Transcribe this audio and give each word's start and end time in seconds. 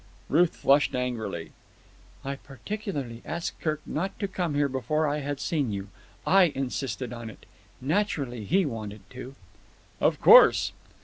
Ruth 0.29 0.55
flushed 0.55 0.95
angrily. 0.95 1.51
"I 2.25 2.37
particularly 2.37 3.21
asked 3.23 3.61
Kirk 3.61 3.81
not 3.85 4.17
to 4.19 4.27
come 4.27 4.55
here 4.55 4.67
before 4.67 5.07
I 5.07 5.19
had 5.19 5.39
seen 5.39 5.71
you. 5.71 5.89
I 6.25 6.45
insisted 6.55 7.13
on 7.13 7.29
it. 7.29 7.45
Naturally, 7.79 8.43
he 8.43 8.65
wanted 8.65 9.07
to." 9.11 9.35
"Of 9.99 10.19
course!" 10.19 10.71